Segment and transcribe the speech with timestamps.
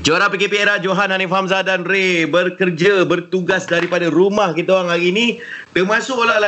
[0.00, 5.12] Juara PKP era Johan Hanif Hamzah dan Ray bekerja bertugas daripada rumah kita orang hari
[5.12, 5.26] ini.
[5.76, 6.40] Termasuklah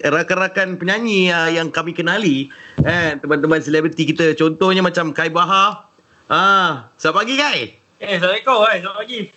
[0.00, 2.48] rakan-rakan penyanyi uh, yang kami kenali.
[2.80, 4.32] Eh teman-teman selebriti kita.
[4.32, 5.92] Contohnya macam Kai Bahar
[6.32, 7.60] ah selamat pagi Kai.
[8.00, 9.20] Eh assalamualaikum hai selamat pagi.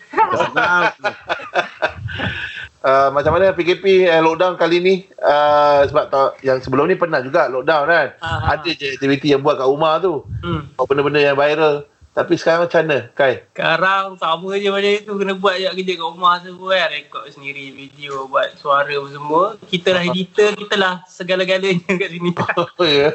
[2.80, 4.96] Uh, macam mana PKP uh, lockdown kali ni?
[5.20, 8.08] Uh, sebab tak, yang sebelum ni pernah juga lockdown kan?
[8.24, 8.56] Uh-huh.
[8.56, 10.24] ada je aktiviti yang buat kat rumah tu.
[10.40, 10.72] Hmm.
[10.88, 13.46] benda-benda yang viral tapi sekarang macam mana, Kai?
[13.54, 15.12] Sekarang sama je macam itu.
[15.14, 16.90] Kena buat je kerja kat rumah semua kan.
[16.90, 19.62] Rekod sendiri video, buat suara semua.
[19.70, 22.34] Kita lah editor, kita lah segala-galanya kat sini.
[22.60, 23.14] Oh, ya.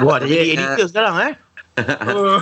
[0.00, 1.32] Wah, dah jadi editor sekarang eh?
[2.08, 2.38] Oh.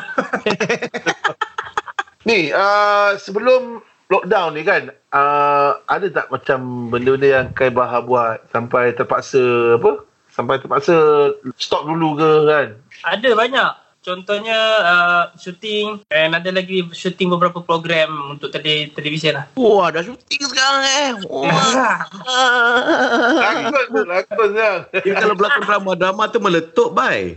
[2.29, 3.80] ni, uh, sebelum
[4.13, 10.05] lockdown ni kan, uh, ada tak macam benda-benda yang Kai Bahar buat sampai terpaksa apa?
[10.29, 12.69] Sampai terpaksa stop dulu ke kan?
[13.09, 13.86] Ada banyak.
[14.06, 19.51] Contohnya uh, shooting dan ada lagi shooting beberapa program untuk tele televisyen lah.
[19.59, 21.10] Wah, dah shooting sekarang eh.
[21.26, 22.07] Wah.
[23.43, 24.71] lakon tu, lakon tu.
[25.10, 27.35] kalau berlakon drama, drama tu meletup, bye.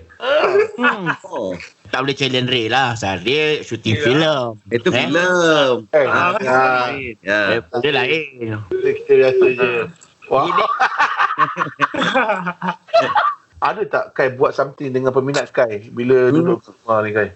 [0.77, 1.09] hmm.
[1.25, 1.57] oh.
[1.89, 2.93] Tak boleh challenge Ray lah.
[2.93, 4.05] Sebab dia shooting yeah.
[4.05, 4.53] filem.
[4.69, 5.09] Itu eh?
[5.09, 5.89] filem.
[5.89, 6.93] Eh, ah, ya.
[7.25, 7.65] Ya.
[7.81, 8.61] Dia lain.
[8.69, 9.89] Kita biasa je.
[10.29, 10.45] Wah.
[13.59, 16.33] ada tak Kai buat something dengan peminat Kai bila hmm.
[16.35, 17.29] duduk rumah ni Kai?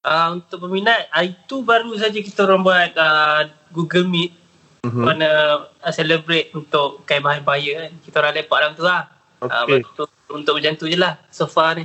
[0.00, 4.32] Uh, untuk peminat, uh, itu baru saja kita orang buat uh, Google Meet
[4.80, 5.04] mm-hmm.
[5.04, 5.28] mana
[5.68, 7.92] uh, celebrate untuk Kai Bahaya Bahaya kan.
[8.00, 9.12] Kita orang lepak dalam tu lah.
[9.44, 9.84] Okay.
[9.84, 11.84] Uh, untuk, untuk macam tu je lah so far ni.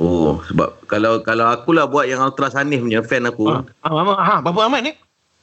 [0.00, 3.44] Oh, sebab kalau kalau akulah buat yang Ultra Sanif punya fan aku.
[3.52, 4.92] Ah, ah, ah, berapa amat ni?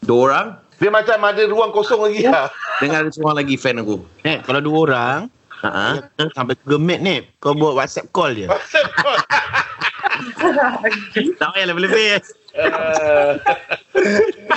[0.01, 0.47] Dua orang.
[0.79, 2.49] Dia macam ada ruang kosong lagi lah.
[2.81, 4.01] Dengan seorang lagi fan aku.
[4.25, 5.17] Eh, kalau dua orang,
[5.59, 5.99] Ha.
[6.31, 7.25] Sampai gemet ni.
[7.43, 8.47] Kau buat WhatsApp call je.
[8.47, 9.19] WhatsApp call.
[11.39, 12.23] tak payah lebih-lebih.
[12.59, 13.37] Uh,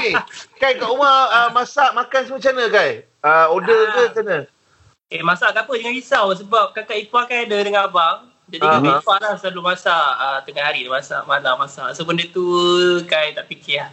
[0.00, 0.16] ni,
[0.58, 2.90] Kai kat rumah uh, masak makan semua macam mana Kai?
[3.22, 4.38] Uh, order uh, ke macam mana?
[5.12, 8.32] Eh masak ke apa jangan risau sebab kakak ipar kan ada dengan abang.
[8.48, 8.80] Jadi uh-huh.
[8.80, 11.88] kakak ipar lah selalu masak uh, tengah hari dia masak, malam masak.
[11.94, 12.44] So benda tu
[13.06, 13.90] Kai tak fikir lah.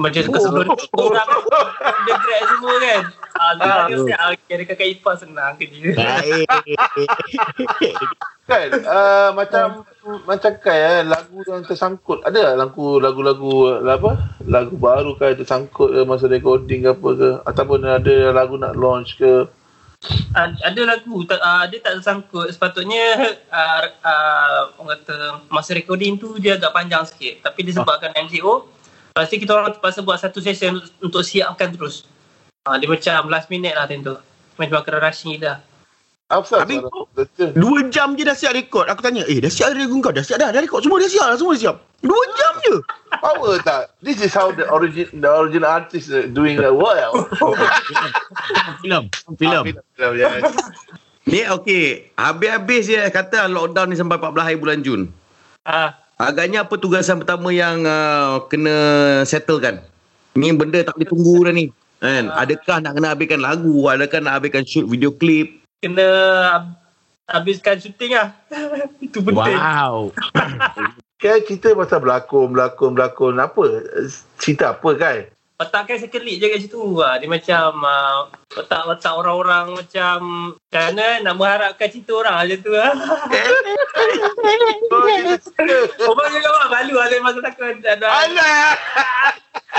[0.00, 0.40] Macam oh.
[0.40, 1.28] sebelum orang
[2.08, 3.02] Dia grab semua kan
[3.36, 3.86] Ah, ah.
[3.90, 5.94] ah kakak ipar senang kerja.
[8.50, 9.86] kan, uh, macam
[10.26, 12.24] macam kan eh, lagu yang tersangkut.
[12.26, 14.18] Ada lagu lagu-lagu apa?
[14.46, 17.30] Lagu baru kan tersangkut ke masa recording ke apa ke?
[17.46, 19.46] Ataupun ada lagu nak launch ke?
[20.32, 26.16] Uh, ada lagu tak uh, dia tak tersangkut sepatutnya uh, uh, orang kata masa recording
[26.16, 28.24] tu dia agak panjang sikit tapi disebabkan oh.
[28.24, 28.54] MCO
[29.10, 32.06] Pasti kita orang terpaksa buat satu session untuk siapkan terus.
[32.68, 34.20] Ha, dia macam last minute lah tentu.
[34.60, 35.64] Macam kena rushing dah.
[36.28, 36.84] Apa Habis
[37.56, 38.84] dua jam je dah siap rekod.
[38.84, 40.12] Aku tanya, eh dah siap rekod kau?
[40.12, 40.52] Dah siap dah?
[40.52, 41.36] Dah rekod semua dah siap lah.
[41.40, 41.76] Semua dah siap.
[42.04, 42.74] Dua jam je.
[43.16, 43.96] Power tak?
[44.04, 47.32] This is how the origin the original artist doing the work.
[48.84, 49.08] Film.
[49.40, 49.64] Film.
[49.96, 50.12] Film.
[50.20, 50.44] Yes.
[51.24, 52.12] Ni okey.
[52.20, 55.08] Habis-habis je kata lockdown ni sampai 14 hari bulan Jun.
[55.64, 55.96] Ah.
[56.20, 58.76] Agaknya apa tugasan pertama yang uh, kena
[59.24, 59.80] settlekan?
[60.36, 61.72] Ni benda tak boleh tunggu dah ni.
[62.00, 62.32] Kan?
[62.32, 63.84] Uh, Adakah nak kena habiskan lagu?
[63.84, 65.60] Adakah nak habiskan shoot video klip?
[65.84, 66.08] Kena
[67.28, 68.32] habiskan shooting lah.
[69.04, 69.56] Itu penting.
[69.56, 70.16] Wow.
[71.22, 73.36] kan cerita pasal berlakon, berlakon, berlakon.
[73.36, 73.84] Apa?
[74.40, 75.28] Cerita apa kan?
[75.60, 76.80] Letakkan sekelip je kat situ.
[77.04, 77.20] Ha.
[77.20, 80.16] Dia macam uh, letak-letak orang-orang macam
[80.56, 82.72] macam mana nak mengharapkan cerita orang macam tu.
[82.72, 82.88] Ha.
[86.08, 87.76] Orang juga buat malu ada masa takut.
[87.84, 88.72] Alah.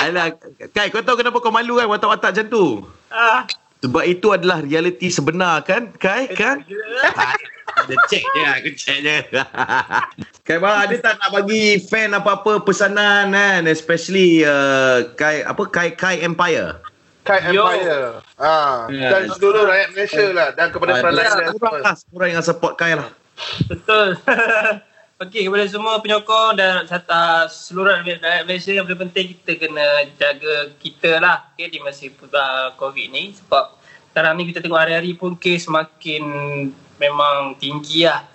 [0.02, 0.28] Alah.
[0.74, 2.66] Kai, kau tahu kenapa kau malu kan watak-watak macam tu?
[3.14, 3.46] Ah.
[3.82, 6.30] Sebab itu adalah realiti sebenar kan, Kai?
[6.38, 6.62] Kan?
[7.72, 9.18] Ada check je, aku check je.
[10.46, 13.66] Kai Bang, ada tak nak bagi fan apa-apa pesanan kan?
[13.66, 16.78] Especially uh, Kai, apa, Kai, Kai Empire?
[17.26, 18.22] Kai Empire.
[18.38, 19.10] Ah, yeah.
[19.14, 20.48] Dan seluruh rakyat Malaysia lah.
[20.54, 21.54] Dan kepada peralahan.
[21.58, 23.10] Kurang lah, yang support Kai lah.
[23.66, 24.18] Betul.
[25.22, 31.22] Okey, kepada semua penyokong dan serta seluruh rakyat Malaysia yang penting kita kena jaga kita
[31.22, 33.70] lah okay, di masa uh, COVID ni sebab
[34.10, 36.26] sekarang ni kita tengok hari-hari pun kes semakin
[36.98, 38.26] memang tinggi lah.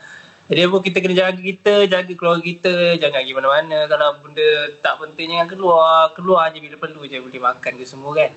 [0.46, 3.78] Jadi pun kita kena jaga kita, jaga keluarga kita, jangan pergi mana-mana.
[3.90, 4.48] Kalau benda
[4.78, 8.30] tak penting jangan keluar, keluar je bila perlu je boleh makan ke semua kan.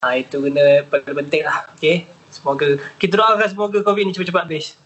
[0.00, 1.68] Ha, itu kena paling penting lah.
[1.76, 2.08] Okay.
[2.32, 4.80] Semoga, kita doakan semoga COVID ni cepat-cepat habis.